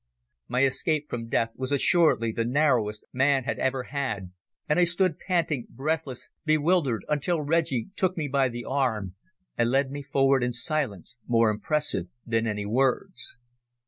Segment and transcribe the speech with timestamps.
[0.47, 4.31] My escape from death was assuredly the narrowest man had ever had,
[4.67, 9.13] and I stood panting, breathless, bewildered, until Reggie took me by the arm
[9.59, 13.37] and led me forward in silence more impressive than any words.